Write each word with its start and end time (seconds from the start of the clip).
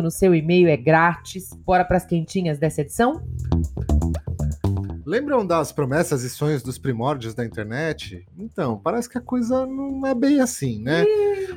no 0.02 0.12
seu 0.12 0.34
e-mail 0.34 0.68
é 0.68 0.78
grátis. 0.78 1.54
Bora 1.66 1.86
pras 1.86 2.06
quentinhas 2.06 2.58
dessa 2.58 2.82
edição? 2.82 3.22
Lembram 5.06 5.46
das 5.46 5.72
promessas 5.72 6.24
e 6.24 6.30
sonhos 6.32 6.64
dos 6.64 6.80
primórdios 6.80 7.36
da 7.36 7.46
internet? 7.46 8.26
Então, 8.36 8.76
parece 8.76 9.08
que 9.08 9.20
a 9.20 9.22
coisa 9.22 9.64
não 9.64 10.04
é 10.04 10.16
bem 10.16 10.42
assim, 10.42 10.82
né? 10.82 11.06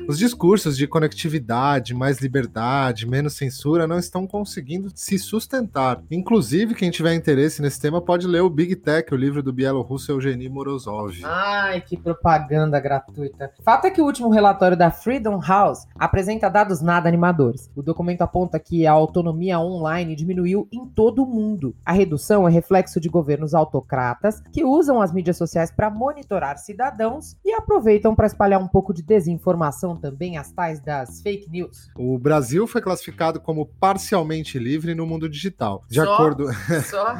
Os 0.07 0.19
discursos 0.19 0.77
de 0.77 0.85
conectividade, 0.85 1.95
mais 1.95 2.19
liberdade, 2.19 3.07
menos 3.07 3.33
censura 3.33 3.87
não 3.87 3.97
estão 3.97 4.27
conseguindo 4.27 4.91
se 4.93 5.17
sustentar. 5.17 5.99
Inclusive, 6.11 6.75
quem 6.75 6.91
tiver 6.91 7.15
interesse 7.15 7.59
nesse 7.59 7.81
tema 7.81 7.99
pode 7.99 8.27
ler 8.27 8.41
o 8.41 8.49
Big 8.51 8.75
Tech, 8.75 9.11
o 9.11 9.17
livro 9.17 9.41
do 9.41 9.51
bielorrusso 9.51 10.11
Eugeni 10.11 10.47
Morozov. 10.47 11.19
Ai, 11.23 11.81
que 11.81 11.97
propaganda 11.97 12.79
gratuita. 12.79 13.51
Fato 13.63 13.87
é 13.87 13.91
que 13.91 14.01
o 14.01 14.05
último 14.05 14.29
relatório 14.29 14.77
da 14.77 14.91
Freedom 14.91 15.39
House 15.41 15.87
apresenta 15.95 16.49
dados 16.49 16.81
nada 16.81 17.09
animadores. 17.09 17.67
O 17.75 17.81
documento 17.81 18.21
aponta 18.21 18.59
que 18.59 18.85
a 18.85 18.91
autonomia 18.91 19.59
online 19.59 20.15
diminuiu 20.15 20.67
em 20.71 20.85
todo 20.85 21.23
o 21.23 21.25
mundo. 21.25 21.75
A 21.83 21.91
redução 21.91 22.47
é 22.47 22.51
reflexo 22.51 22.99
de 22.99 23.09
governos 23.09 23.38
autocratas 23.53 24.41
que 24.51 24.63
usam 24.63 25.01
as 25.01 25.13
mídias 25.13 25.37
sociais 25.37 25.71
para 25.71 25.89
monitorar 25.89 26.57
cidadãos 26.57 27.35
e 27.43 27.53
aproveitam 27.53 28.15
para 28.15 28.27
espalhar 28.27 28.61
um 28.61 28.67
pouco 28.67 28.93
de 28.93 29.01
desinformação 29.01 29.95
também, 29.95 30.37
as 30.37 30.51
tais 30.51 30.79
das 30.79 31.21
fake 31.21 31.49
news. 31.49 31.89
O 31.95 32.17
Brasil 32.17 32.67
foi 32.67 32.81
classificado 32.81 33.39
como 33.39 33.65
parcialmente 33.65 34.59
livre 34.59 34.93
no 34.95 35.05
mundo 35.05 35.29
digital. 35.29 35.83
De 35.89 35.95
Só? 35.95 36.13
acordo. 36.13 36.47
Só? 36.89 37.15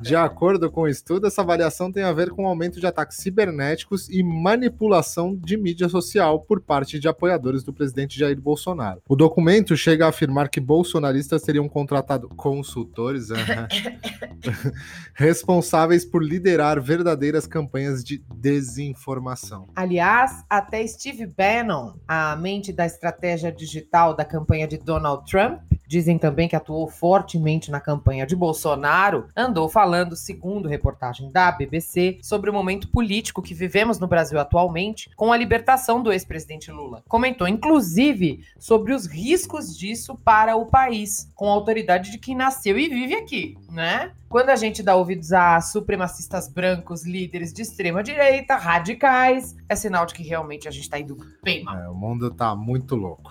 De 0.00 0.16
acordo 0.16 0.70
com 0.70 0.82
o 0.82 0.88
estudo, 0.88 1.26
essa 1.26 1.42
avaliação 1.42 1.90
tem 1.90 2.02
a 2.02 2.12
ver 2.12 2.30
com 2.30 2.44
o 2.44 2.48
aumento 2.48 2.80
de 2.80 2.86
ataques 2.86 3.18
cibernéticos 3.18 4.08
e 4.08 4.22
manipulação 4.22 5.34
de 5.36 5.56
mídia 5.56 5.88
social 5.88 6.40
por 6.40 6.60
parte 6.60 6.98
de 6.98 7.08
apoiadores 7.08 7.62
do 7.62 7.72
presidente 7.72 8.18
Jair 8.18 8.40
Bolsonaro. 8.40 9.02
O 9.08 9.16
documento 9.16 9.76
chega 9.76 10.06
a 10.06 10.08
afirmar 10.08 10.48
que 10.48 10.60
bolsonaristas 10.60 11.42
teriam 11.42 11.68
contratado 11.68 12.28
consultores 12.30 13.30
aham, 13.30 13.68
responsáveis 15.64 16.04
por 16.04 16.22
liderar 16.22 16.78
verdadeiras 16.80 17.46
campanhas 17.46 18.04
de 18.04 18.22
desinformação. 18.36 19.66
Aliás, 19.74 20.44
até 20.48 20.86
Steve 20.86 21.26
Bannon, 21.26 21.94
a 22.06 22.36
mente 22.36 22.70
da 22.70 22.84
estratégia 22.84 23.50
digital 23.50 24.14
da 24.14 24.26
campanha 24.26 24.68
de 24.68 24.76
Donald 24.76 25.24
Trump, 25.30 25.62
dizem 25.86 26.18
também 26.18 26.48
que 26.48 26.56
atuou 26.56 26.88
fortemente 26.88 27.70
na 27.70 27.80
campanha 27.80 28.26
de 28.26 28.36
Bolsonaro, 28.36 29.28
andou 29.36 29.68
falando, 29.68 30.16
segundo 30.16 30.68
reportagem 30.68 31.30
da 31.30 31.50
BBC, 31.50 32.18
sobre 32.22 32.50
o 32.50 32.52
momento 32.52 32.88
político 32.88 33.42
que 33.42 33.54
vivemos 33.54 33.98
no 33.98 34.06
Brasil 34.06 34.38
atualmente 34.38 35.10
com 35.16 35.32
a 35.32 35.36
libertação 35.36 36.02
do 36.02 36.12
ex-presidente 36.12 36.70
Lula. 36.70 37.02
Comentou, 37.08 37.46
inclusive, 37.46 38.44
sobre 38.58 38.92
os 38.92 39.06
riscos 39.06 39.76
disso 39.76 40.16
para 40.24 40.56
o 40.56 40.66
país, 40.66 41.30
com 41.34 41.48
a 41.48 41.52
autoridade 41.52 42.10
de 42.10 42.18
quem 42.18 42.34
nasceu 42.34 42.78
e 42.78 42.88
vive 42.88 43.14
aqui, 43.14 43.56
né? 43.70 44.12
Quando 44.28 44.50
a 44.50 44.56
gente 44.56 44.82
dá 44.82 44.96
ouvidos 44.96 45.32
a 45.32 45.60
supremacistas 45.60 46.48
brancos, 46.48 47.04
líderes 47.04 47.52
de 47.52 47.62
extrema 47.62 48.02
direita, 48.02 48.56
radicais, 48.56 49.54
é 49.68 49.76
sinal 49.76 50.06
de 50.06 50.14
que 50.14 50.24
realmente 50.24 50.66
a 50.66 50.72
gente 50.72 50.90
tá 50.90 50.98
indo 50.98 51.16
bem 51.42 51.62
mal. 51.62 51.76
É, 51.76 51.88
o 51.88 51.94
mundo 51.94 52.30
tá 52.32 52.56
muito 52.56 52.96
louco. 52.96 53.30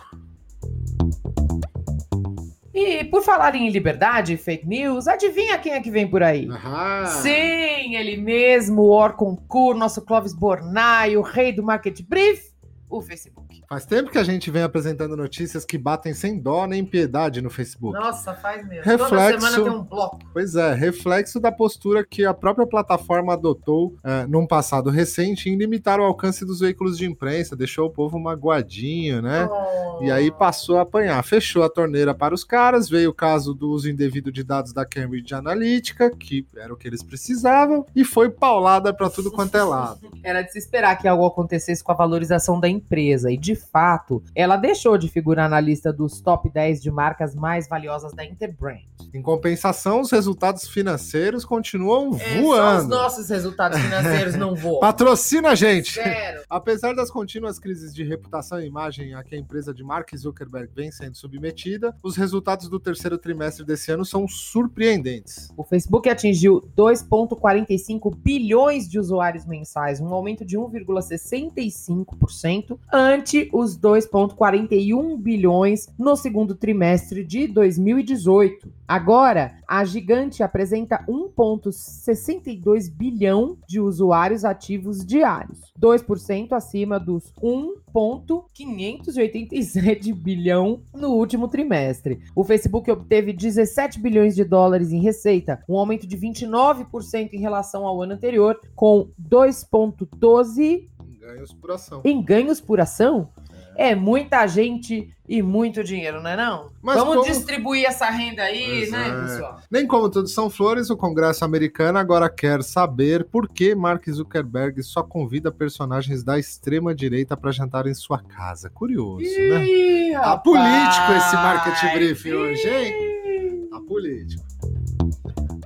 E 2.73 3.03
por 3.03 3.21
falar 3.21 3.53
em 3.53 3.69
liberdade 3.69 4.33
e 4.33 4.37
fake 4.37 4.67
news, 4.67 5.07
adivinha 5.07 5.59
quem 5.59 5.73
é 5.73 5.79
que 5.79 5.91
vem 5.91 6.07
por 6.07 6.23
aí? 6.23 6.49
Aham. 6.49 7.05
Sim, 7.05 7.95
ele 7.95 8.17
mesmo, 8.17 8.81
o 8.81 8.89
Orconcourt, 8.89 9.77
nosso 9.77 10.01
Clóvis 10.01 10.33
Bornai, 10.33 11.15
o 11.15 11.21
rei 11.21 11.51
do 11.51 11.61
Market 11.61 12.01
Brief, 12.01 12.51
o 12.89 12.99
Facebook. 12.99 13.52
Faz 13.73 13.87
tempo 13.87 14.11
que 14.11 14.19
a 14.19 14.23
gente 14.23 14.51
vem 14.51 14.61
apresentando 14.61 15.17
notícias 15.17 15.65
que 15.65 15.79
batem 15.79 16.13
sem 16.13 16.37
dó 16.37 16.67
nem 16.67 16.85
piedade 16.85 17.41
no 17.41 17.49
Facebook. 17.49 17.97
Nossa, 17.97 18.31
faz 18.35 18.63
mesmo. 18.67 18.83
Toda 18.83 19.03
Reflexo. 19.03 19.47
semana 19.47 19.63
tem 19.63 19.79
um 19.79 19.83
bloco. 19.83 20.19
Pois 20.31 20.55
é, 20.55 20.75
reflexo 20.75 21.39
da 21.39 21.51
postura 21.51 22.05
que 22.05 22.23
a 22.23 22.35
própria 22.35 22.67
plataforma 22.67 23.33
adotou 23.33 23.95
eh, 24.03 24.27
num 24.27 24.45
passado 24.45 24.91
recente 24.91 25.49
em 25.49 25.55
limitar 25.55 25.99
o 25.99 26.03
alcance 26.03 26.45
dos 26.45 26.59
veículos 26.59 26.99
de 26.99 27.07
imprensa, 27.07 27.55
deixou 27.55 27.87
o 27.87 27.89
povo 27.89 28.19
magoadinho, 28.19 29.23
né? 29.23 29.47
Oh. 29.47 30.03
E 30.03 30.11
aí 30.11 30.29
passou 30.29 30.77
a 30.77 30.81
apanhar, 30.83 31.23
fechou 31.23 31.63
a 31.63 31.69
torneira 31.69 32.13
para 32.13 32.35
os 32.35 32.43
caras, 32.43 32.87
veio 32.87 33.09
o 33.09 33.13
caso 33.13 33.55
do 33.55 33.71
uso 33.71 33.89
indevido 33.89 34.31
de 34.31 34.43
dados 34.43 34.71
da 34.71 34.85
Cambridge 34.85 35.33
Analytica, 35.33 36.11
que 36.11 36.45
era 36.55 36.71
o 36.71 36.77
que 36.77 36.87
eles 36.87 37.01
precisavam, 37.01 37.87
e 37.95 38.05
foi 38.05 38.29
paulada 38.29 38.93
para 38.93 39.09
tudo 39.09 39.31
quanto 39.31 39.57
é 39.57 39.63
lado. 39.63 40.11
Era 40.23 40.43
de 40.43 40.51
se 40.51 40.59
esperar 40.59 40.95
que 40.95 41.07
algo 41.07 41.25
acontecesse 41.25 41.83
com 41.83 41.91
a 41.91 41.95
valorização 41.95 42.59
da 42.59 42.69
empresa. 42.69 43.31
E, 43.31 43.37
de 43.37 43.62
fato, 43.71 44.23
ela 44.35 44.57
deixou 44.57 44.97
de 44.97 45.07
figurar 45.09 45.49
na 45.49 45.59
lista 45.59 45.91
dos 45.91 46.21
top 46.21 46.49
10 46.49 46.81
de 46.81 46.91
marcas 46.91 47.35
mais 47.35 47.67
valiosas 47.67 48.13
da 48.13 48.23
Interbrand. 48.25 48.81
Em 49.13 49.21
compensação, 49.21 50.01
os 50.01 50.11
resultados 50.11 50.67
financeiros 50.67 51.45
continuam 51.45 52.15
É, 52.15 52.19
só 52.19 52.25
os 52.35 52.41
voando. 52.41 52.87
nossos 52.89 53.29
resultados 53.29 53.79
financeiros 53.79 54.35
não 54.35 54.55
voam. 54.55 54.79
Patrocina 54.93 55.49
a 55.49 55.55
gente! 55.55 55.93
Sério. 55.93 56.41
Apesar 56.49 56.93
das 56.93 57.11
contínuas 57.11 57.59
crises 57.59 57.93
de 57.93 58.03
reputação 58.03 58.59
e 58.59 58.65
imagem 58.65 59.13
a 59.13 59.23
que 59.23 59.35
a 59.35 59.37
empresa 59.37 59.73
de 59.73 59.83
Mark 59.83 60.09
Zuckerberg 60.15 60.69
vem 60.75 60.91
sendo 60.91 61.15
submetida, 61.15 61.95
os 62.01 62.15
resultados 62.15 62.67
do 62.69 62.79
terceiro 62.79 63.17
trimestre 63.17 63.65
desse 63.65 63.91
ano 63.91 64.05
são 64.05 64.27
surpreendentes. 64.27 65.49
O 65.55 65.63
Facebook 65.63 66.09
atingiu 66.09 66.67
2,45 66.77 68.15
bilhões 68.15 68.89
de 68.89 68.99
usuários 68.99 69.45
mensais, 69.45 69.99
um 69.99 70.13
aumento 70.13 70.43
de 70.45 70.57
1,65%, 70.57 72.77
ante 72.91 73.42
os 73.51 73.75
2,41 73.77 75.17
bilhões 75.17 75.87
no 75.97 76.15
segundo 76.15 76.55
trimestre 76.55 77.23
de 77.23 77.47
2018. 77.47 78.71
Agora, 78.87 79.55
a 79.67 79.83
gigante 79.85 80.43
apresenta 80.43 81.03
1,62 81.07 82.91
bilhão 82.91 83.57
de 83.67 83.79
usuários 83.79 84.45
ativos 84.45 85.03
diários, 85.03 85.73
2% 85.81 86.51
acima 86.51 86.99
dos 86.99 87.33
1,587 87.41 90.13
bilhão 90.21 90.83
no 90.93 91.09
último 91.09 91.47
trimestre. 91.47 92.19
O 92.35 92.43
Facebook 92.43 92.91
obteve 92.91 93.33
17 93.33 93.99
bilhões 93.99 94.35
de 94.35 94.43
dólares 94.43 94.91
em 94.91 95.01
receita, 95.01 95.63
um 95.67 95.75
aumento 95.77 96.05
de 96.05 96.15
29% 96.17 97.33
em 97.33 97.39
relação 97.39 97.87
ao 97.87 97.99
ano 98.01 98.13
anterior, 98.13 98.59
com 98.75 99.09
2,12 99.19 100.89
Ganhos 101.25 101.53
por 101.53 101.71
ação. 101.71 102.01
em 102.03 102.21
ganhos 102.21 102.59
por 102.61 102.79
ação. 102.81 103.29
É 103.75 103.95
muita 103.95 104.45
gente 104.45 105.09
e 105.27 105.41
muito 105.41 105.83
dinheiro, 105.83 106.21
não 106.21 106.29
é 106.29 106.35
não? 106.37 106.69
Mas 106.79 106.95
Vamos 106.95 107.15
como- 107.15 107.25
distribuir 107.27 107.85
essa 107.87 108.05
renda 108.07 108.43
aí, 108.43 108.81
Pois 108.81 108.91
né, 108.91 109.07
é. 109.09 109.21
pessoal? 109.23 109.59
Nem 109.71 109.87
como 109.87 110.09
tudo 110.11 110.27
são 110.27 110.47
flores, 110.47 110.91
o 110.91 110.97
Congresso 110.97 111.43
americano 111.43 111.97
agora 111.97 112.29
quer 112.29 112.61
saber 112.61 113.23
por 113.25 113.49
que 113.49 113.73
Mark 113.73 114.07
Zuckerberg 114.07 114.83
só 114.83 115.01
convida 115.01 115.51
personagens 115.51 116.23
da 116.23 116.37
extrema-direita 116.37 117.35
para 117.35 117.51
jantar 117.51 117.87
em 117.87 117.95
sua 117.95 118.19
casa. 118.21 118.69
Curioso, 118.69 119.23
né? 119.23 119.65
Ih, 119.65 120.11
Tá 120.13 120.19
rapaz. 120.19 120.43
político 120.43 121.11
esse 121.17 121.35
market 121.35 121.93
briefing 121.95 122.33
hoje, 122.33 122.69
hein? 122.69 123.67
Tá 123.71 123.79
político. 123.79 124.43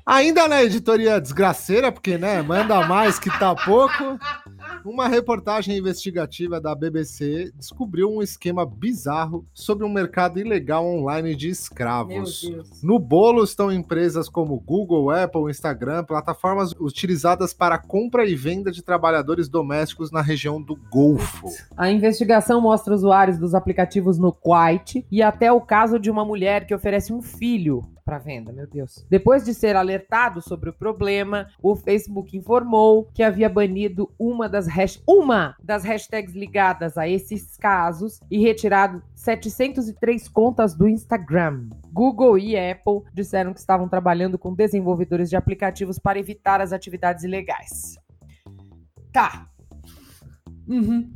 Ainda 0.06 0.48
na 0.48 0.64
editoria 0.64 1.20
desgraceira, 1.20 1.92
porque, 1.92 2.18
né, 2.18 2.42
manda 2.42 2.88
mais 2.88 3.20
que 3.20 3.30
tá 3.38 3.54
pouco. 3.54 4.18
Uma 4.88 5.10
reportagem 5.10 5.78
investigativa 5.78 6.62
da 6.62 6.74
BBC 6.74 7.51
descobriu 7.54 8.10
um 8.10 8.22
esquema 8.22 8.66
bizarro 8.66 9.45
sobre 9.54 9.84
um 9.84 9.89
mercado 9.89 10.39
ilegal 10.39 10.88
online 10.88 11.36
de 11.36 11.50
escravos. 11.50 12.50
No 12.81 12.98
bolo 12.98 13.44
estão 13.44 13.69
empresas 13.69 14.30
como 14.30 14.57
Google, 14.57 15.12
Apple, 15.12 15.51
Instagram, 15.51 16.06
plataformas 16.06 16.72
utilizadas 16.80 17.54
para 17.54 17.78
compra 17.78 18.25
e 18.25 18.34
venda 18.34 18.72
de 18.72 18.81
trabalhadores 18.81 19.50
domésticos 19.50 20.10
na 20.10 20.22
região 20.22 20.62
do 20.62 20.78
Golfo. 20.90 21.50
A 21.75 21.92
investigação 21.92 22.62
mostra 22.62 22.95
usuários 22.95 23.38
dos 23.38 23.54
aplicativos 23.54 24.18
no 24.18 24.31
Kuwait 24.31 25.06
e 25.12 25.22
até 25.22 25.51
o 25.51 25.60
caso 25.60 26.00
de 26.00 26.10
uma 26.10 26.24
mulher 26.24 26.66
que 26.66 26.74
oferece 26.74 27.12
um 27.12 27.22
filho 27.22 27.86
para 28.07 28.19
venda, 28.19 28.54
meu 28.54 28.65
Deus. 28.65 29.06
Depois 29.09 29.44
de 29.44 29.54
ser 29.54 29.75
alertado 29.75 30.42
sobre 30.42 30.69
o 30.69 30.74
problema, 30.74 31.50
o 31.62 31.75
Facebook 31.75 32.38
informou 32.38 33.09
que 33.13 33.21
havia 33.21 33.50
banido 33.50 34.09
uma 34.18 34.48
das, 34.48 34.65
hash... 34.65 35.04
uma 35.06 35.57
das 35.62 35.83
hashtags 35.83 36.33
ligadas 36.33 36.98
a 36.98 37.06
esses 37.06 37.57
casos 37.57 38.21
e 38.31 38.39
retirado 38.39 39.04
703 39.13 40.30
contas 40.30 40.74
do 40.74 40.88
Instagram. 40.88 41.68
Google 41.92 42.38
e 42.38 42.57
Apple 42.57 43.01
disseram 43.13 43.54
que 43.54 43.59
estavam 43.59 43.89
trabalhando 43.89 44.39
com 44.39 44.54
desenvolvedores 44.54 45.30
de 45.30 45.36
aplicativos 45.36 46.00
para 46.00 46.18
evitar 46.18 46.62
as 46.62 46.71
atividades 46.71 47.25
ilegais. 47.25 47.98
Tá. 49.12 49.50
Uhum. 50.65 51.12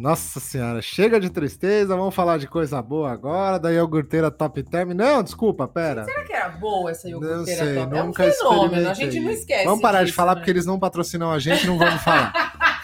Nossa 0.00 0.40
senhora, 0.40 0.80
chega 0.80 1.20
de 1.20 1.28
tristeza, 1.28 1.94
vamos 1.94 2.14
falar 2.14 2.38
de 2.38 2.46
coisa 2.48 2.80
boa 2.80 3.12
agora, 3.12 3.58
da 3.58 3.70
iogurteira 3.70 4.30
top 4.30 4.62
term. 4.62 4.92
Não, 4.94 5.22
desculpa, 5.22 5.68
pera. 5.68 6.06
Será 6.06 6.24
que 6.24 6.32
era 6.32 6.48
boa 6.48 6.90
essa 6.90 7.06
iogurteira 7.06 7.38
Não 7.38 7.44
sei, 7.66 7.74
top? 7.74 7.96
É 7.98 8.02
um 8.02 8.06
nunca 8.06 8.32
fenômeno, 8.32 8.88
a 8.88 8.94
gente 8.94 9.20
não 9.20 9.30
esquece 9.30 9.64
Vamos 9.66 9.82
parar 9.82 9.98
de 9.98 10.04
disso, 10.06 10.16
falar 10.16 10.34
né? 10.36 10.40
porque 10.40 10.50
eles 10.50 10.64
não 10.64 10.78
patrocinam 10.78 11.30
a 11.30 11.38
gente, 11.38 11.66
não 11.66 11.76
vamos 11.76 12.00
falar. 12.02 12.32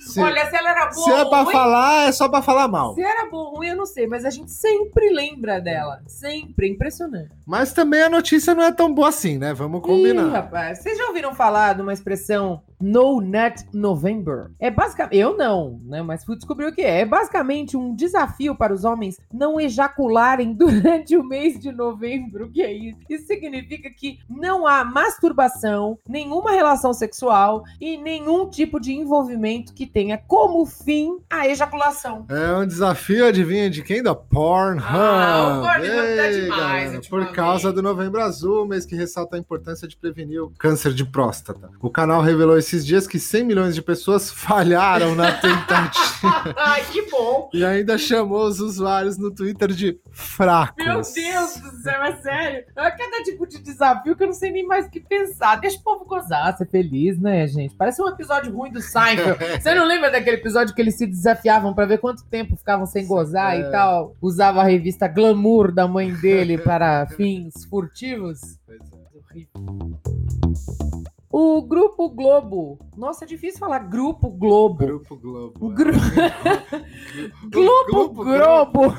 se, 0.00 0.20
Olha, 0.20 0.50
se 0.50 0.56
ela 0.56 0.70
era 0.70 0.90
boa 0.90 0.92
se 1.04 1.10
é 1.12 1.24
pra 1.26 1.42
ruim, 1.42 1.52
falar, 1.52 2.08
é 2.08 2.12
só 2.12 2.28
pra 2.28 2.42
falar 2.42 2.66
mal. 2.66 2.94
se 2.94 3.02
era 3.02 3.30
boa 3.30 3.50
ou 3.50 3.56
ruim, 3.58 3.68
eu 3.68 3.76
não 3.76 3.86
sei, 3.86 4.08
mas 4.08 4.24
a 4.24 4.30
gente 4.30 4.50
sempre 4.50 5.10
lembra 5.10 5.60
dela. 5.60 6.00
Sempre, 6.08 6.68
impressionante. 6.68 7.30
Mas 7.46 7.72
também 7.72 8.02
a 8.02 8.10
notícia 8.10 8.52
não 8.52 8.64
é 8.64 8.72
tão 8.72 8.92
boa 8.92 9.10
assim, 9.10 9.38
né? 9.38 9.54
Vamos 9.54 9.78
Ih, 9.78 9.82
combinar. 9.84 10.28
rapaz, 10.32 10.82
vocês 10.82 10.98
já 10.98 11.06
ouviram 11.06 11.36
falar 11.36 11.74
de 11.74 11.82
uma 11.82 11.92
expressão 11.92 12.64
No 12.80 13.20
Nut 13.20 13.64
November? 13.72 14.50
É 14.58 14.70
basicamente. 14.70 15.16
Eu 15.16 15.36
não, 15.36 15.80
né? 15.84 16.02
Mas 16.02 16.24
fui 16.24 16.36
descobrir 16.36 16.66
o 16.66 16.74
que 16.74 16.82
é. 16.82 17.00
É 17.00 17.04
basicamente 17.06 17.76
um 17.76 17.94
desafio 17.94 18.54
para 18.54 18.72
os 18.72 18.84
homens 18.84 19.20
não 19.32 19.60
ejacularem 19.60 20.52
durante 20.56 21.16
o 21.16 21.24
mês 21.24 21.58
de 21.58 21.72
novembro. 21.72 22.46
O 22.46 22.50
que 22.50 22.62
é 22.62 22.72
isso? 22.72 22.98
Isso 23.08 23.26
significa 23.26 23.90
que 23.90 24.18
não 24.28 24.66
há 24.66 24.84
masturbação, 24.84 25.98
nenhuma 26.08 26.52
relação 26.52 26.92
sexual 26.92 27.64
e 27.80 27.96
nenhum 27.96 28.48
tipo 28.48 28.80
de 28.80 28.92
envolvimento 28.92 29.74
que 29.74 29.86
tenha 29.86 30.18
como 30.18 30.64
fim 30.66 31.18
a 31.28 31.46
ejaculação. 31.46 32.26
É 32.28 32.56
um 32.56 32.66
desafio, 32.66 33.26
adivinha 33.26 33.68
de 33.68 33.82
quem? 33.82 34.02
Da 34.02 34.14
Pornhub. 34.14 34.84
Ah, 34.86 35.58
o 35.58 35.66
Pornhub 35.66 36.16
tá 36.16 36.30
Ei, 36.30 36.40
demais 36.42 36.86
galera, 36.90 37.00
Por 37.08 37.32
causa 37.32 37.72
do 37.72 37.82
Novembro 37.82 38.20
Azul, 38.20 38.66
mês 38.66 38.86
que 38.86 38.94
ressalta 38.94 39.36
a 39.36 39.38
importância 39.38 39.86
de 39.86 39.96
prevenir 39.96 40.42
o 40.42 40.50
câncer 40.58 40.92
de 40.92 41.04
próstata. 41.04 41.70
O 41.80 41.90
canal 41.90 42.22
revelou 42.22 42.58
esses 42.66 42.84
dias 42.84 43.06
que 43.06 43.18
100 43.18 43.44
milhões 43.44 43.74
de 43.74 43.82
pessoas 43.82 44.30
falharam 44.34 45.14
na 45.14 45.32
tentativa 45.32 46.54
Ai, 46.56 46.84
que 46.92 47.02
bom! 47.10 47.48
e 47.52 47.64
ainda 47.64 47.96
chamou 47.96 48.46
os 48.46 48.60
usuários 48.60 49.16
no 49.16 49.30
Twitter 49.34 49.68
de 49.72 49.98
fracos. 50.10 50.84
Meu 50.84 51.00
Deus 51.02 51.56
do 51.60 51.82
céu, 51.82 52.02
é 52.02 52.16
sério. 52.16 52.64
É 52.76 52.90
cada 52.90 53.22
tipo 53.22 53.46
de 53.46 53.58
desafio 53.60 54.16
que 54.16 54.22
eu 54.22 54.26
não 54.28 54.34
sei 54.34 54.50
nem 54.50 54.66
mais 54.66 54.86
o 54.86 54.90
que 54.90 55.00
pensar. 55.00 55.56
Deixa 55.56 55.78
o 55.78 55.82
povo 55.82 56.04
gozar, 56.04 56.56
ser 56.56 56.66
feliz, 56.68 57.18
né, 57.18 57.46
gente? 57.46 57.74
Parece 57.76 58.02
um 58.02 58.08
episódio 58.08 58.52
ruim 58.54 58.72
do 58.72 58.80
Seinfeld. 58.80 59.38
Você 59.62 59.74
não 59.74 59.86
lembra 59.86 60.10
daquele 60.10 60.36
episódio 60.36 60.74
que 60.74 60.80
eles 60.80 60.96
se 60.96 61.06
desafiavam 61.06 61.74
pra 61.74 61.86
ver 61.86 61.98
quanto 61.98 62.24
tempo 62.24 62.56
ficavam 62.56 62.86
sem 62.86 63.06
gozar 63.06 63.56
É. 63.56 63.60
e 63.60 63.70
tal? 63.70 64.14
Usava 64.20 64.60
a 64.60 64.64
revista 64.64 65.06
Glamour 65.06 65.72
da 65.72 65.86
mãe 65.86 66.12
dele 66.14 66.58
para 66.58 67.06
fins 67.16 67.64
furtivos? 67.70 68.40
Pois 68.66 68.80
é. 68.80 68.96
Horrível. 69.16 71.15
O 71.38 71.60
Grupo 71.60 72.08
Globo. 72.08 72.78
Nossa, 72.96 73.26
é 73.26 73.28
difícil 73.28 73.60
falar 73.60 73.80
Grupo 73.80 74.30
Globo. 74.30 74.86
Grupo 74.86 75.16
Globo. 75.18 75.66
O 75.66 75.70
é. 75.70 75.74
gru- 75.74 75.92
Globo 77.52 78.24
Globo 78.24 78.94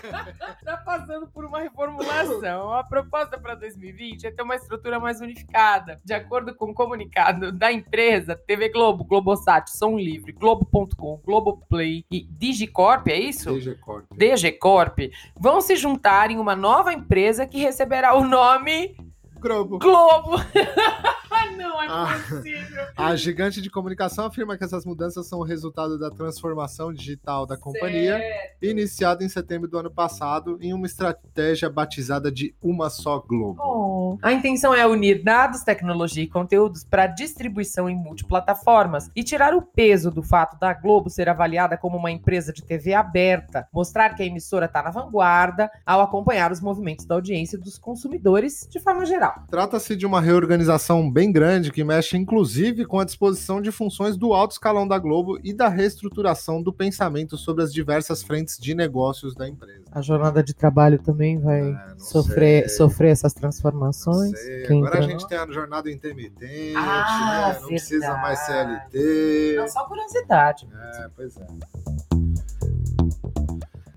tá 0.64 0.78
passando 0.78 1.26
por 1.26 1.44
uma 1.44 1.60
reformulação. 1.60 2.72
A 2.72 2.82
proposta 2.82 3.38
para 3.38 3.54
2020 3.56 4.26
é 4.26 4.30
ter 4.30 4.42
uma 4.42 4.56
estrutura 4.56 4.98
mais 4.98 5.20
unificada. 5.20 6.00
De 6.02 6.14
acordo 6.14 6.54
com 6.54 6.70
o 6.70 6.74
comunicado 6.74 7.52
da 7.52 7.70
empresa, 7.70 8.34
TV 8.36 8.70
Globo, 8.70 9.04
Globosat, 9.04 9.68
Som 9.70 9.98
Livre, 9.98 10.32
Globo.com, 10.32 11.20
Globoplay 11.22 12.06
e 12.10 12.26
Digicorp, 12.26 13.06
é 13.08 13.20
isso? 13.20 13.52
DG 13.52 13.74
Corp. 13.74 14.06
DG 14.16 14.52
Corp 14.52 14.98
vão 15.38 15.60
se 15.60 15.76
juntar 15.76 16.30
em 16.30 16.38
uma 16.38 16.56
nova 16.56 16.90
empresa 16.90 17.46
que 17.46 17.58
receberá 17.58 18.14
o 18.16 18.24
nome 18.24 18.96
Globo. 19.38 19.78
Globo. 19.78 20.36
Não 21.62 21.82
é 21.82 21.86
Ah. 21.88 22.18
possível. 22.28 22.82
A 22.96 23.14
gigante 23.16 23.60
de 23.62 23.70
comunicação 23.70 24.26
afirma 24.26 24.56
que 24.56 24.64
essas 24.64 24.84
mudanças 24.84 25.26
são 25.26 25.38
o 25.38 25.44
resultado 25.44 25.98
da 25.98 26.10
transformação 26.10 26.92
digital 26.92 27.46
da 27.46 27.56
companhia, 27.56 28.18
Certo. 28.18 28.64
iniciada 28.64 29.24
em 29.24 29.28
setembro 29.28 29.68
do 29.68 29.78
ano 29.78 29.90
passado, 29.90 30.58
em 30.60 30.72
uma 30.74 30.86
estratégia 30.86 31.70
batizada 31.70 32.30
de 32.30 32.54
Uma 32.62 32.90
Só 32.90 33.18
Globo. 33.20 33.60
Oh. 33.62 34.18
A 34.22 34.32
intenção 34.32 34.74
é 34.74 34.86
unir 34.86 35.22
dados, 35.22 35.62
tecnologia 35.62 36.24
e 36.24 36.28
conteúdos 36.28 36.84
para 36.84 37.06
distribuição 37.06 37.88
em 37.88 37.96
multiplataformas 37.96 39.10
e 39.14 39.22
tirar 39.22 39.54
o 39.54 39.62
peso 39.62 40.10
do 40.10 40.22
fato 40.22 40.58
da 40.58 40.72
Globo 40.74 41.08
ser 41.08 41.28
avaliada 41.28 41.76
como 41.76 41.96
uma 41.96 42.10
empresa 42.10 42.52
de 42.52 42.62
TV 42.62 42.92
aberta, 42.94 43.66
mostrar 43.72 44.10
que 44.14 44.22
a 44.22 44.26
emissora 44.26 44.66
está 44.66 44.82
na 44.82 44.90
vanguarda 44.90 45.70
ao 45.86 46.00
acompanhar 46.00 46.50
os 46.52 46.60
movimentos 46.60 47.06
da 47.06 47.14
audiência 47.14 47.56
e 47.56 47.60
dos 47.60 47.78
consumidores 47.78 48.66
de 48.70 48.80
forma 48.80 49.06
geral. 49.06 49.34
Trata-se 49.50 49.94
de 49.96 50.04
uma 50.06 50.20
reorganização 50.20 51.10
bem 51.10 51.30
grande 51.32 51.51
que 51.60 51.82
mexe 51.84 52.16
inclusive 52.16 52.84
com 52.84 52.98
a 53.00 53.04
disposição 53.04 53.60
de 53.60 53.70
funções 53.70 54.16
do 54.16 54.32
alto 54.32 54.52
escalão 54.52 54.86
da 54.88 54.98
Globo 54.98 55.38
e 55.42 55.52
da 55.52 55.68
reestruturação 55.68 56.62
do 56.62 56.72
pensamento 56.72 57.36
sobre 57.36 57.62
as 57.64 57.72
diversas 57.72 58.22
frentes 58.22 58.56
de 58.58 58.74
negócios 58.74 59.34
da 59.34 59.48
empresa. 59.48 59.82
A 59.90 60.00
jornada 60.00 60.42
de 60.42 60.54
trabalho 60.54 60.98
também 60.98 61.38
vai 61.38 61.60
É, 61.70 61.94
sofrer, 61.98 62.68
sei. 62.68 62.76
sofrer 62.78 63.10
essas 63.10 63.34
Não 63.34 63.40
transformações. 63.42 64.32
Agora 64.70 64.98
a 64.98 65.02
gente 65.02 65.26
tem 65.28 65.36
a 65.38 65.46
jornada 65.50 65.90
intermitente, 65.90 66.74
Ah, 66.76 67.50
né? 67.54 67.60
não 67.60 67.68
precisa 67.68 68.16
mais 68.16 68.38
CLT. 68.40 69.54
Não, 69.56 69.68
só 69.68 69.84
curiosidade. 69.86 70.68
É, 70.74 71.08
pois 71.14 71.36
é. 71.36 71.46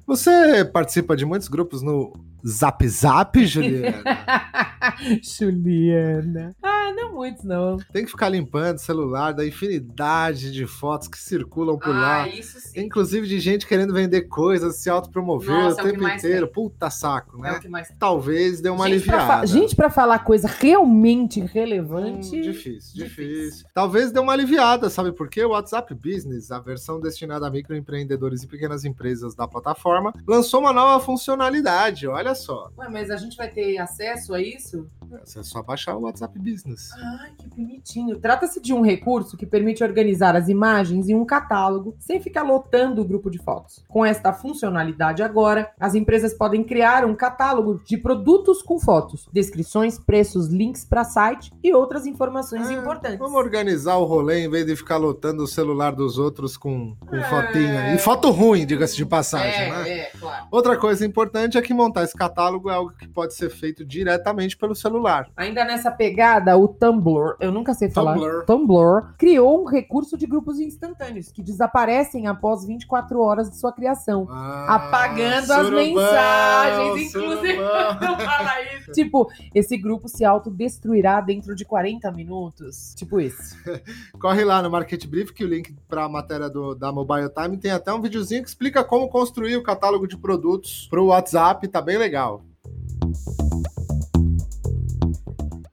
Você 0.08 0.64
participa 0.66 1.16
de 1.16 1.26
muitos 1.26 1.48
grupos 1.48 1.82
no 1.82 2.14
Zap 2.48 2.88
Zap, 2.88 3.44
Juliana? 3.46 4.04
Juliana. 5.24 6.56
Muitos, 7.16 7.44
não. 7.44 7.78
Tem 7.94 8.04
que 8.06 8.12
ficar 8.12 8.30
limpando 8.30 8.76
o 8.78 8.82
celular 8.82 9.32
da 9.34 9.46
infinidade 9.46 10.52
de 10.52 10.66
fotos 10.68 11.08
que 11.08 11.18
circulam 11.18 11.78
por 11.78 11.96
lá. 11.96 12.24
Ah, 12.24 12.28
isso 12.28 12.60
sim. 12.60 12.82
Inclusive 12.82 13.28
de 13.28 13.40
gente 13.40 13.66
querendo 13.66 13.94
vender 13.94 14.24
coisas, 14.24 14.76
se 14.78 14.90
autopromover 14.90 15.50
Nossa, 15.64 15.82
é 15.82 15.84
o 15.84 15.88
o 15.88 15.92
tempo 15.92 16.04
mais 16.04 16.24
inteiro. 16.24 16.48
Puta 16.48 16.90
saco, 16.90 17.38
É 17.40 17.52
né? 17.52 17.58
o 17.58 17.60
que 17.62 17.68
mais 17.70 17.88
Talvez 17.98 18.60
dê 18.62 18.70
uma 18.70 18.88
gente, 18.90 19.06
pra 19.06 19.16
aliviada. 19.18 19.40
fa- 19.42 19.46
gente, 19.46 19.76
pra 19.76 19.90
falar 19.90 20.20
coisa 20.20 20.48
realmente 20.48 21.42
Hum, 21.42 21.46
relevante. 21.52 22.30
difícil, 22.42 22.52
difícil, 22.52 23.04
difícil. 23.06 23.66
Talvez 23.74 24.12
dê 24.12 24.20
uma 24.20 24.34
aliviada, 24.34 24.90
sabe 24.90 25.12
por 25.12 25.30
quê? 25.30 25.44
O 25.46 25.50
WhatsApp 25.52 25.94
Business, 25.96 26.52
a 26.52 26.60
versão 26.60 27.00
destinada 27.00 27.48
a 27.48 27.50
microempreendedores 27.50 28.44
e 28.44 28.48
pequenas 28.48 28.84
empresas 28.86 29.34
da 29.36 29.48
plataforma, 29.48 30.14
lançou 30.28 30.60
uma 30.60 30.74
nova 30.74 31.04
funcionalidade. 31.04 32.08
Olha 32.08 32.36
só. 32.36 32.70
Ué, 32.78 32.90
mas 32.90 33.10
a 33.10 33.18
gente 33.18 33.38
vai 33.38 33.50
ter 33.50 33.78
acesso 33.78 34.34
a 34.34 34.42
isso? 34.42 34.88
É 35.14 35.44
só 35.44 35.62
baixar 35.62 35.96
o 35.96 36.02
WhatsApp 36.02 36.38
Business. 36.40 36.92
Ai, 36.94 37.32
que 37.38 37.48
bonitinho. 37.48 38.18
Trata-se 38.20 38.60
de 38.62 38.74
um 38.74 38.82
recurso 38.82 39.38
que 39.38 39.46
permite 39.46 39.84
organizar 39.84 40.36
as 40.36 40.50
imagens 40.50 41.08
em 41.10 41.16
um 41.16 41.26
catálogo 41.26 41.96
sem 42.00 42.20
ficar 42.20 42.44
lotando 42.44 43.02
o 43.02 43.06
grupo 43.06 43.30
de 43.30 43.38
fotos. 43.38 43.84
Com 43.88 44.06
esta 44.06 44.34
funcionalidade 44.34 45.22
agora, 45.24 45.72
as 45.80 45.96
empresas 45.96 46.34
podem 46.34 46.64
criar 46.64 47.06
um 47.06 47.16
catálogo 47.16 47.82
de 47.86 47.98
produtos 47.98 48.62
com 48.62 48.80
fotos, 48.80 49.28
descrições, 49.32 49.98
preços, 50.00 50.48
links 50.48 50.86
para 50.86 51.04
site 51.04 51.52
e 51.64 51.74
outras 51.74 52.06
informações 52.06 52.70
É, 52.70 52.74
importantes. 52.74 53.20
Vamos 53.20 53.36
organizar 53.36 53.96
o 53.98 54.06
rolê 54.06 54.40
em 54.46 54.50
vez 54.50 54.66
de 54.66 54.76
ficar 54.76 54.98
lotando 54.98 55.44
o 55.44 55.48
celular 55.48 55.92
dos 55.94 56.18
outros 56.18 56.58
com, 56.58 56.96
com 56.96 57.16
É. 57.16 57.24
fotinha. 57.24 57.94
E 57.94 57.98
foto 58.00 58.32
ruim, 58.32 58.66
diga-se 58.66 58.96
de 58.96 59.06
passagem, 59.06 59.70
né? 59.72 59.90
é, 59.90 60.00
é, 60.00 60.12
claro. 60.20 60.46
Outra 60.52 60.78
coisa 60.78 61.06
importante 61.06 61.58
é 61.58 61.62
que 61.62 61.74
montar 61.74 62.04
esse 62.04 62.14
catálogo 62.16 62.70
é 62.70 62.74
algo 62.74 62.92
que 62.94 63.08
pode 63.08 63.34
ser 63.34 63.50
feito 63.50 63.86
diretamente 63.86 64.58
pelo 64.58 64.76
celular. 64.76 64.95
Ainda 65.36 65.64
nessa 65.66 65.92
pegada, 65.92 66.58
o 66.58 66.68
Tumblr, 66.68 67.36
eu 67.40 67.52
nunca 67.52 67.74
sei 67.74 67.90
falar. 67.90 68.16
Tumblr. 68.16 68.46
Tumblr 68.46 69.16
criou 69.18 69.64
um 69.64 69.66
recurso 69.66 70.18
de 70.18 70.26
grupos 70.26 70.60
instantâneos 70.60 71.32
que 71.32 71.42
desaparecem 71.44 72.28
após 72.28 72.66
24 72.66 73.20
horas 73.22 73.50
de 73.50 73.58
sua 73.58 73.72
criação. 73.72 74.28
Ah, 74.30 74.76
Apagando 74.76 75.52
as 75.52 75.66
surubão, 75.66 75.86
mensagens, 75.86 77.16
inclusive. 77.16 77.54
surubão. 77.54 78.00
Não 78.02 78.20
fala 78.20 78.62
isso. 78.78 78.92
Tipo, 78.92 79.28
esse 79.54 79.78
grupo 79.78 80.08
se 80.08 80.24
autodestruirá 80.24 81.22
dentro 81.22 81.56
de 81.56 81.66
40 81.66 82.12
minutos. 82.12 82.94
Tipo 82.96 83.20
isso. 83.20 83.56
Corre 84.20 84.44
lá 84.44 84.62
no 84.62 84.70
Market 84.70 85.06
Brief, 85.08 85.32
que 85.34 85.44
o 85.44 85.48
link 85.48 85.76
para 85.88 86.06
a 86.06 86.10
matéria 86.10 86.50
do, 86.50 86.76
da 86.76 86.92
Mobile 86.92 87.30
Time 87.30 87.58
tem 87.58 87.72
até 87.72 87.94
um 87.94 88.02
videozinho 88.02 88.44
que 88.44 88.50
explica 88.50 88.84
como 88.84 89.10
construir 89.10 89.56
o 89.58 89.64
catálogo 89.64 90.08
de 90.08 90.18
produtos 90.18 90.88
para 90.90 91.02
o 91.02 91.08
WhatsApp, 91.08 91.68
tá 91.68 91.82
bem 91.82 91.98
legal. 91.98 92.44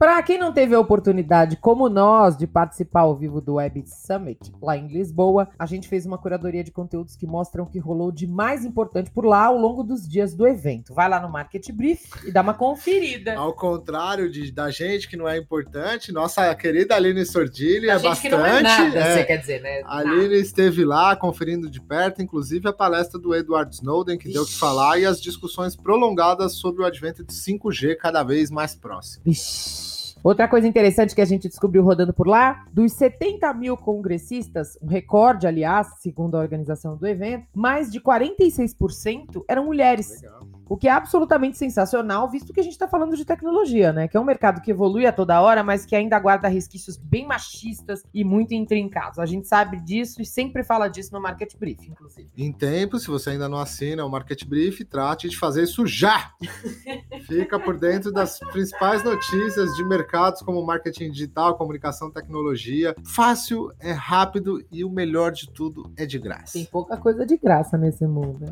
Para 0.02 0.20
quem 0.20 0.36
não 0.36 0.52
teve 0.52 0.74
a 0.74 0.80
oportunidade, 0.80 1.54
como 1.54 1.88
nós, 1.88 2.36
de 2.36 2.44
participar 2.44 3.02
ao 3.02 3.14
vivo 3.14 3.40
do 3.40 3.54
Web 3.54 3.84
Summit 3.86 4.52
lá 4.60 4.76
em 4.76 4.88
Lisboa, 4.88 5.48
a 5.56 5.64
gente 5.64 5.86
fez 5.86 6.04
uma 6.04 6.18
curadoria 6.18 6.64
de 6.64 6.72
conteúdos 6.72 7.14
que 7.14 7.24
mostram 7.24 7.62
o 7.62 7.66
que 7.68 7.78
rolou 7.78 8.10
de 8.10 8.26
mais 8.26 8.64
importante 8.64 9.12
por 9.12 9.24
lá 9.24 9.44
ao 9.44 9.56
longo 9.56 9.84
dos 9.84 10.08
dias 10.08 10.34
do 10.34 10.44
evento. 10.44 10.92
Vai 10.92 11.08
lá 11.08 11.20
no 11.20 11.28
Market 11.28 11.70
Brief 11.70 12.10
e 12.26 12.32
dá 12.32 12.40
uma 12.40 12.52
conferida. 12.52 13.36
Ao 13.36 13.52
contrário 13.52 14.28
de, 14.28 14.50
da 14.50 14.72
gente 14.72 15.08
que 15.08 15.16
não 15.16 15.28
é 15.28 15.38
importante, 15.38 16.10
nossa 16.10 16.52
querida 16.56 16.96
Aline 16.96 17.24
Sordilli 17.24 17.88
é 17.88 17.96
bastante. 17.96 18.22
Que 18.22 18.28
não 18.30 18.44
é 18.44 18.60
nada, 18.60 18.98
é, 18.98 19.14
você 19.14 19.24
quer 19.24 19.36
dizer, 19.36 19.62
né? 19.62 19.82
A 19.84 19.98
Aline 19.98 20.34
esteve 20.34 20.84
lá 20.84 21.14
conferindo 21.14 21.70
de 21.70 21.80
perto, 21.80 22.20
inclusive 22.20 22.68
a 22.68 22.72
palestra 22.72 23.20
do 23.20 23.32
Edward 23.36 23.72
Snowden, 23.72 24.18
que 24.18 24.24
Ixi. 24.24 24.34
deu 24.34 24.42
o 24.42 24.46
que 24.46 24.58
falar, 24.58 24.98
e 24.98 25.06
as 25.06 25.22
discussões 25.22 25.76
prolongadas 25.76 26.54
sobre 26.54 26.82
o 26.82 26.84
advento 26.84 27.22
de 27.22 27.32
5G 27.32 27.94
cada 27.94 28.24
vez 28.24 28.50
mais 28.50 28.74
próximo. 28.74 29.22
Ixi. 29.24 29.91
Outra 30.22 30.46
coisa 30.46 30.68
interessante 30.68 31.14
que 31.14 31.20
a 31.20 31.24
gente 31.24 31.48
descobriu 31.48 31.82
rodando 31.82 32.12
por 32.12 32.28
lá, 32.28 32.64
dos 32.72 32.92
70 32.92 33.52
mil 33.54 33.76
congressistas, 33.76 34.78
um 34.80 34.86
recorde, 34.86 35.48
aliás, 35.48 36.00
segundo 36.00 36.36
a 36.36 36.40
organização 36.40 36.96
do 36.96 37.06
evento, 37.06 37.46
mais 37.52 37.90
de 37.90 38.00
46% 38.00 39.44
eram 39.48 39.64
mulheres. 39.64 40.22
Legal. 40.22 40.46
O 40.72 40.76
que 40.78 40.88
é 40.88 40.90
absolutamente 40.90 41.58
sensacional, 41.58 42.30
visto 42.30 42.50
que 42.50 42.58
a 42.58 42.62
gente 42.62 42.72
está 42.72 42.88
falando 42.88 43.14
de 43.14 43.26
tecnologia, 43.26 43.92
né? 43.92 44.08
Que 44.08 44.16
é 44.16 44.20
um 44.20 44.24
mercado 44.24 44.62
que 44.62 44.70
evolui 44.70 45.04
a 45.04 45.12
toda 45.12 45.38
hora, 45.38 45.62
mas 45.62 45.84
que 45.84 45.94
ainda 45.94 46.18
guarda 46.18 46.48
resquícios 46.48 46.96
bem 46.96 47.26
machistas 47.26 48.02
e 48.14 48.24
muito 48.24 48.54
intrincados. 48.54 49.18
A 49.18 49.26
gente 49.26 49.46
sabe 49.46 49.78
disso 49.78 50.22
e 50.22 50.24
sempre 50.24 50.64
fala 50.64 50.88
disso 50.88 51.12
no 51.12 51.20
Market 51.20 51.58
Brief, 51.58 51.86
inclusive. 51.86 52.30
Em 52.34 52.50
tempo, 52.50 52.98
se 52.98 53.08
você 53.08 53.28
ainda 53.28 53.50
não 53.50 53.58
assina 53.58 54.02
o 54.02 54.08
Market 54.08 54.46
Brief, 54.46 54.82
trate 54.86 55.28
de 55.28 55.38
fazer 55.38 55.64
isso 55.64 55.86
já! 55.86 56.32
Fica 57.28 57.60
por 57.60 57.78
dentro 57.78 58.10
das 58.10 58.38
principais 58.38 59.04
notícias 59.04 59.76
de 59.76 59.84
mercados 59.84 60.40
como 60.40 60.64
marketing 60.64 61.10
digital, 61.10 61.54
comunicação, 61.58 62.10
tecnologia. 62.10 62.96
Fácil, 63.04 63.70
é 63.78 63.92
rápido 63.92 64.64
e 64.72 64.82
o 64.86 64.90
melhor 64.90 65.32
de 65.32 65.50
tudo 65.50 65.92
é 65.98 66.06
de 66.06 66.18
graça. 66.18 66.54
Tem 66.54 66.64
pouca 66.64 66.96
coisa 66.96 67.26
de 67.26 67.36
graça 67.36 67.76
nesse 67.76 68.06
mundo. 68.06 68.46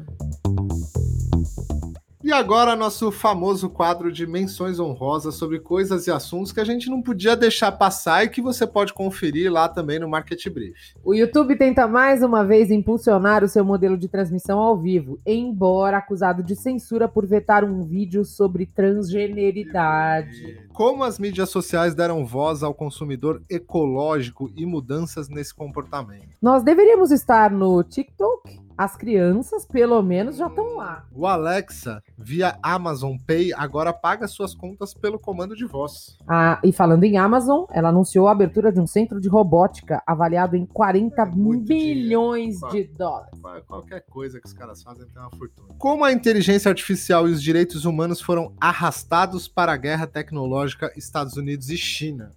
E 2.30 2.32
agora, 2.32 2.76
nosso 2.76 3.10
famoso 3.10 3.68
quadro 3.68 4.12
de 4.12 4.24
menções 4.24 4.78
honrosas 4.78 5.34
sobre 5.34 5.58
coisas 5.58 6.06
e 6.06 6.12
assuntos 6.12 6.52
que 6.52 6.60
a 6.60 6.64
gente 6.64 6.88
não 6.88 7.02
podia 7.02 7.34
deixar 7.34 7.72
passar 7.72 8.24
e 8.24 8.28
que 8.28 8.40
você 8.40 8.64
pode 8.64 8.94
conferir 8.94 9.52
lá 9.52 9.68
também 9.68 9.98
no 9.98 10.08
Market 10.08 10.48
Brief. 10.48 10.94
O 11.02 11.12
YouTube 11.12 11.58
tenta 11.58 11.88
mais 11.88 12.22
uma 12.22 12.44
vez 12.44 12.70
impulsionar 12.70 13.42
o 13.42 13.48
seu 13.48 13.64
modelo 13.64 13.98
de 13.98 14.06
transmissão 14.06 14.60
ao 14.60 14.78
vivo, 14.78 15.18
embora 15.26 15.96
acusado 15.96 16.40
de 16.40 16.54
censura 16.54 17.08
por 17.08 17.26
vetar 17.26 17.64
um 17.64 17.82
vídeo 17.82 18.24
sobre 18.24 18.64
transgeneridade. 18.64 20.68
Como 20.72 21.02
as 21.02 21.18
mídias 21.18 21.50
sociais 21.50 21.96
deram 21.96 22.24
voz 22.24 22.62
ao 22.62 22.72
consumidor 22.72 23.42
ecológico 23.50 24.52
e 24.54 24.64
mudanças 24.64 25.28
nesse 25.28 25.52
comportamento? 25.52 26.28
Nós 26.40 26.62
deveríamos 26.62 27.10
estar 27.10 27.50
no 27.50 27.82
TikTok 27.82 28.69
as 28.80 28.96
crianças, 28.96 29.66
pelo 29.66 30.00
menos, 30.00 30.38
já 30.38 30.46
estão 30.46 30.76
lá. 30.76 31.04
O 31.14 31.26
Alexa, 31.26 32.02
via 32.16 32.58
Amazon 32.62 33.14
Pay, 33.26 33.52
agora 33.52 33.92
paga 33.92 34.26
suas 34.26 34.54
contas 34.54 34.94
pelo 34.94 35.18
comando 35.18 35.54
de 35.54 35.66
voz. 35.66 36.16
Ah, 36.26 36.58
e 36.64 36.72
falando 36.72 37.04
em 37.04 37.18
Amazon, 37.18 37.66
ela 37.70 37.90
anunciou 37.90 38.26
a 38.26 38.32
abertura 38.32 38.72
de 38.72 38.80
um 38.80 38.86
centro 38.86 39.20
de 39.20 39.28
robótica 39.28 40.02
avaliado 40.06 40.56
em 40.56 40.64
40 40.64 41.20
é 41.20 41.26
bilhões 41.26 42.58
de 42.72 42.84
dólares. 42.84 43.38
Qualquer 43.66 44.02
coisa 44.08 44.40
que 44.40 44.46
os 44.46 44.54
caras 44.54 44.82
fazem 44.82 45.06
tem 45.08 45.20
uma 45.20 45.30
fortuna. 45.30 45.74
Como 45.76 46.02
a 46.02 46.10
inteligência 46.10 46.70
artificial 46.70 47.28
e 47.28 47.32
os 47.32 47.42
direitos 47.42 47.84
humanos 47.84 48.22
foram 48.22 48.54
arrastados 48.58 49.46
para 49.46 49.72
a 49.72 49.76
guerra 49.76 50.06
tecnológica 50.06 50.90
Estados 50.96 51.36
Unidos 51.36 51.68
e 51.68 51.76
China. 51.76 52.34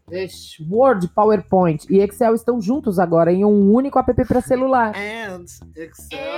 Word, 0.70 1.08
PowerPoint 1.08 1.86
e 1.90 2.00
Excel 2.00 2.36
estão 2.36 2.60
juntos 2.60 3.00
agora 3.00 3.32
em 3.32 3.46
um 3.46 3.72
único 3.72 3.98
app 3.98 4.26
para 4.26 4.42
celular. 4.42 4.94
And 4.94 5.46
Excel. 5.74 6.33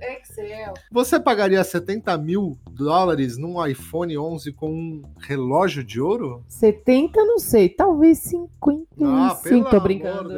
Excel. 0.00 0.74
Você 0.90 1.18
pagaria 1.18 1.62
70 1.62 2.16
mil 2.18 2.58
dólares 2.70 3.36
num 3.36 3.64
iPhone 3.64 4.16
11 4.16 4.52
com 4.52 4.70
um 4.70 5.02
relógio 5.18 5.82
de 5.82 6.00
ouro? 6.00 6.44
70, 6.48 7.24
não 7.24 7.38
sei. 7.38 7.68
Talvez 7.68 8.18
55. 8.18 9.04
Ah, 9.04 9.70
tô 9.70 9.80
brincando. 9.80 10.28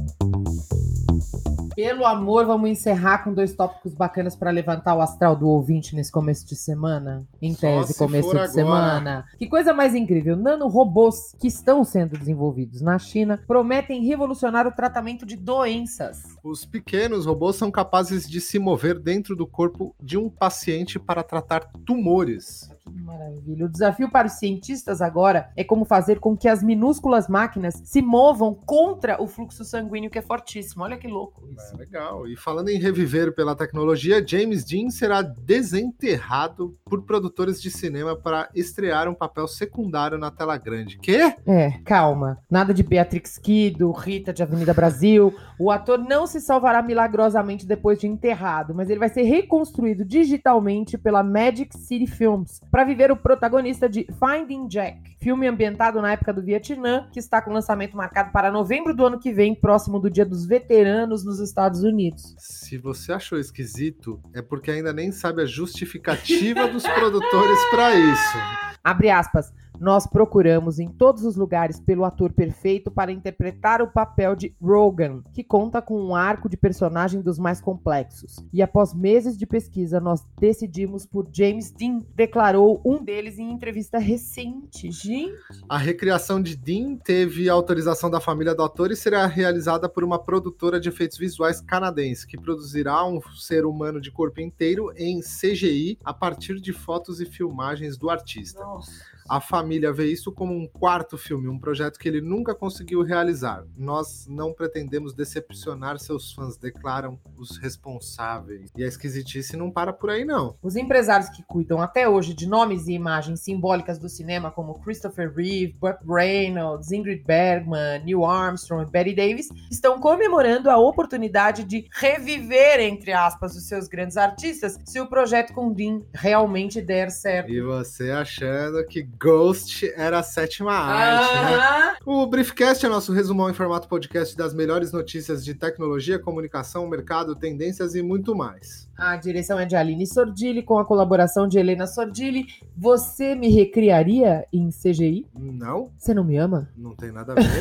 pelo 1.80 2.04
amor, 2.04 2.44
vamos 2.44 2.68
encerrar 2.68 3.24
com 3.24 3.32
dois 3.32 3.54
tópicos 3.54 3.94
bacanas 3.94 4.36
para 4.36 4.50
levantar 4.50 4.94
o 4.94 5.00
astral 5.00 5.34
do 5.34 5.48
ouvinte 5.48 5.96
nesse 5.96 6.12
começo 6.12 6.46
de 6.46 6.54
semana. 6.54 7.26
Em 7.40 7.54
tese, 7.54 7.96
começo 7.96 8.28
de 8.28 8.36
agora. 8.36 8.52
semana. 8.52 9.24
Que 9.38 9.46
coisa 9.46 9.72
mais 9.72 9.94
incrível! 9.94 10.36
Nanorobôs 10.36 11.34
que 11.40 11.48
estão 11.48 11.82
sendo 11.82 12.18
desenvolvidos 12.18 12.82
na 12.82 12.98
China 12.98 13.42
prometem 13.46 14.04
revolucionar 14.04 14.66
o 14.66 14.72
tratamento 14.72 15.24
de 15.24 15.36
doenças. 15.36 16.22
Os 16.44 16.66
pequenos 16.66 17.24
robôs 17.24 17.56
são 17.56 17.70
capazes 17.70 18.28
de 18.28 18.42
se 18.42 18.58
mover 18.58 18.98
dentro 18.98 19.34
do 19.34 19.46
corpo 19.46 19.94
de 19.98 20.18
um 20.18 20.28
paciente 20.28 20.98
para 20.98 21.22
tratar 21.22 21.60
tumores. 21.86 22.70
Maravilha. 23.10 23.66
O 23.66 23.68
desafio 23.68 24.10
para 24.10 24.28
os 24.28 24.34
cientistas 24.34 25.02
agora 25.02 25.50
é 25.56 25.64
como 25.64 25.84
fazer 25.84 26.20
com 26.20 26.36
que 26.36 26.48
as 26.48 26.62
minúsculas 26.62 27.28
máquinas 27.28 27.80
se 27.84 28.00
movam 28.00 28.54
contra 28.54 29.20
o 29.20 29.26
fluxo 29.26 29.64
sanguíneo 29.64 30.10
que 30.10 30.18
é 30.18 30.22
fortíssimo. 30.22 30.84
Olha 30.84 30.96
que 30.96 31.08
louco 31.08 31.42
isso. 31.48 31.74
É, 31.74 31.78
legal. 31.78 32.26
E 32.28 32.36
falando 32.36 32.68
em 32.68 32.78
reviver 32.78 33.34
pela 33.34 33.56
tecnologia, 33.56 34.24
James 34.24 34.64
Dean 34.64 34.90
será 34.90 35.22
desenterrado 35.22 36.76
por 36.84 37.02
produtores 37.02 37.60
de 37.60 37.70
cinema 37.70 38.16
para 38.16 38.48
estrear 38.54 39.08
um 39.08 39.14
papel 39.14 39.48
secundário 39.48 40.18
na 40.18 40.30
tela 40.30 40.56
grande. 40.56 40.98
Quê? 40.98 41.34
É, 41.46 41.70
calma. 41.84 42.38
Nada 42.50 42.72
de 42.72 42.82
Beatrix 42.82 43.38
Kido, 43.38 43.90
Rita 43.90 44.32
de 44.32 44.42
Avenida 44.42 44.72
Brasil. 44.72 45.34
O 45.58 45.70
ator 45.70 45.98
não 45.98 46.26
se 46.26 46.40
salvará 46.40 46.82
milagrosamente 46.82 47.66
depois 47.66 47.98
de 47.98 48.06
enterrado, 48.06 48.74
mas 48.74 48.88
ele 48.88 49.00
vai 49.00 49.08
ser 49.08 49.22
reconstruído 49.22 50.04
digitalmente 50.04 50.96
pela 50.96 51.22
Magic 51.22 51.76
City 51.76 52.06
Films 52.06 52.60
para 52.70 52.84
viver 52.84 52.99
o 53.08 53.16
protagonista 53.16 53.88
de 53.88 54.06
Finding 54.18 54.66
Jack, 54.66 55.16
filme 55.20 55.46
ambientado 55.46 56.02
na 56.02 56.12
época 56.12 56.32
do 56.32 56.42
Vietnã, 56.42 57.08
que 57.12 57.20
está 57.20 57.40
com 57.40 57.52
lançamento 57.52 57.96
marcado 57.96 58.32
para 58.32 58.50
novembro 58.50 58.94
do 58.94 59.06
ano 59.06 59.18
que 59.18 59.32
vem, 59.32 59.54
próximo 59.54 60.00
do 60.00 60.10
Dia 60.10 60.26
dos 60.26 60.44
Veteranos 60.44 61.24
nos 61.24 61.38
Estados 61.38 61.82
Unidos. 61.82 62.34
Se 62.36 62.76
você 62.76 63.12
achou 63.12 63.38
esquisito, 63.38 64.20
é 64.34 64.42
porque 64.42 64.70
ainda 64.70 64.92
nem 64.92 65.12
sabe 65.12 65.42
a 65.42 65.46
justificativa 65.46 66.66
dos 66.68 66.82
produtores 66.82 67.58
para 67.70 67.94
isso. 67.94 68.38
Abre 68.82 69.10
aspas. 69.10 69.52
Nós 69.80 70.06
procuramos 70.06 70.78
em 70.78 70.90
todos 70.90 71.24
os 71.24 71.36
lugares 71.36 71.80
pelo 71.80 72.04
ator 72.04 72.34
perfeito 72.34 72.90
para 72.90 73.10
interpretar 73.10 73.80
o 73.80 73.90
papel 73.90 74.36
de 74.36 74.54
Rogan, 74.60 75.22
que 75.32 75.42
conta 75.42 75.80
com 75.80 75.98
um 75.98 76.14
arco 76.14 76.50
de 76.50 76.56
personagem 76.58 77.22
dos 77.22 77.38
mais 77.38 77.62
complexos. 77.62 78.36
E 78.52 78.60
após 78.60 78.92
meses 78.92 79.38
de 79.38 79.46
pesquisa, 79.46 79.98
nós 79.98 80.22
decidimos 80.38 81.06
por 81.06 81.26
James 81.32 81.72
Dean, 81.72 82.02
declarou 82.14 82.82
um 82.84 83.02
deles 83.02 83.38
em 83.38 83.50
entrevista 83.50 83.96
recente. 83.98 84.92
Gente. 84.92 85.32
A 85.66 85.78
recriação 85.78 86.42
de 86.42 86.54
Dean 86.56 86.96
teve 86.96 87.48
autorização 87.48 88.10
da 88.10 88.20
família 88.20 88.54
do 88.54 88.62
ator 88.62 88.90
e 88.90 88.96
será 88.96 89.24
realizada 89.24 89.88
por 89.88 90.04
uma 90.04 90.18
produtora 90.18 90.78
de 90.78 90.90
efeitos 90.90 91.16
visuais 91.16 91.62
canadense, 91.62 92.26
que 92.26 92.38
produzirá 92.38 93.02
um 93.06 93.18
ser 93.34 93.64
humano 93.64 93.98
de 93.98 94.10
corpo 94.10 94.42
inteiro 94.42 94.92
em 94.94 95.20
CGI 95.20 95.98
a 96.04 96.12
partir 96.12 96.60
de 96.60 96.74
fotos 96.74 97.18
e 97.18 97.24
filmagens 97.24 97.96
do 97.96 98.10
artista. 98.10 98.60
Nossa 98.60 99.19
a 99.30 99.40
família 99.40 99.92
vê 99.92 100.06
isso 100.06 100.32
como 100.32 100.52
um 100.52 100.66
quarto 100.66 101.16
filme, 101.16 101.46
um 101.46 101.58
projeto 101.58 102.00
que 102.00 102.08
ele 102.08 102.20
nunca 102.20 102.52
conseguiu 102.52 103.02
realizar. 103.02 103.64
Nós 103.76 104.26
não 104.28 104.52
pretendemos 104.52 105.14
decepcionar 105.14 106.00
seus 106.00 106.32
fãs, 106.32 106.56
declaram 106.56 107.16
os 107.38 107.56
responsáveis. 107.56 108.72
E 108.76 108.82
a 108.82 108.88
esquisitice 108.88 109.56
não 109.56 109.70
para 109.70 109.92
por 109.92 110.10
aí, 110.10 110.24
não. 110.24 110.56
Os 110.60 110.74
empresários 110.74 111.30
que 111.30 111.44
cuidam 111.44 111.80
até 111.80 112.08
hoje 112.08 112.34
de 112.34 112.48
nomes 112.48 112.88
e 112.88 112.92
imagens 112.92 113.38
simbólicas 113.38 114.00
do 114.00 114.08
cinema, 114.08 114.50
como 114.50 114.80
Christopher 114.80 115.32
Reeve, 115.32 115.76
Burt 115.78 115.98
Reynolds, 116.04 116.90
Ingrid 116.90 117.22
Bergman, 117.22 118.02
Neil 118.04 118.24
Armstrong 118.24 118.82
e 118.82 118.90
Betty 118.90 119.14
Davis, 119.14 119.48
estão 119.70 120.00
comemorando 120.00 120.68
a 120.68 120.76
oportunidade 120.76 121.62
de 121.62 121.86
reviver, 121.92 122.80
entre 122.80 123.12
aspas, 123.12 123.54
os 123.54 123.68
seus 123.68 123.86
grandes 123.86 124.16
artistas 124.16 124.76
se 124.84 124.98
o 124.98 125.06
projeto 125.06 125.52
com 125.52 125.72
Dean 125.72 126.02
realmente 126.12 126.82
der 126.82 127.12
certo. 127.12 127.48
E 127.48 127.62
você 127.62 128.10
achando 128.10 128.84
que 128.88 129.04
Ghost 129.20 129.92
era 129.96 130.20
a 130.20 130.22
sétima 130.22 130.72
arte, 130.72 131.34
né? 131.34 131.94
O 132.06 132.24
Briefcast 132.26 132.86
é 132.86 132.88
nosso 132.88 133.12
resumão 133.12 133.50
em 133.50 133.52
formato 133.52 133.86
podcast 133.86 134.34
das 134.34 134.54
melhores 134.54 134.92
notícias 134.92 135.44
de 135.44 135.52
tecnologia, 135.54 136.18
comunicação, 136.18 136.88
mercado, 136.88 137.36
tendências 137.36 137.94
e 137.94 138.00
muito 138.02 138.34
mais. 138.34 138.88
A 138.96 139.16
direção 139.16 139.60
é 139.60 139.66
de 139.66 139.76
Aline 139.76 140.06
Sordilli, 140.06 140.62
com 140.62 140.78
a 140.78 140.86
colaboração 140.86 141.46
de 141.46 141.58
Helena 141.58 141.86
Sordilli. 141.86 142.46
Você 142.74 143.34
me 143.34 143.50
recriaria 143.50 144.46
em 144.50 144.70
CGI? 144.70 145.26
Não, 145.38 145.92
Você 145.98 146.14
não 146.14 146.24
me 146.24 146.38
ama? 146.38 146.70
não 146.74 146.96
tem 146.96 147.12
nada 147.12 147.32
a 147.32 147.34
ver. 147.34 147.44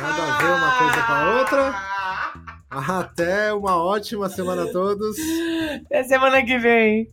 nada 0.00 0.22
a 0.22 0.38
ver 0.38 0.52
uma 0.52 0.78
coisa 0.78 1.02
com 1.06 1.12
a 1.12 1.38
outra. 1.38 1.74
Até 2.98 3.52
uma 3.52 3.76
ótima 3.76 4.30
semana 4.30 4.64
a 4.64 4.72
todos. 4.72 5.16
Até 5.86 6.02
semana 6.04 6.42
que 6.42 6.56
vem. 6.58 7.10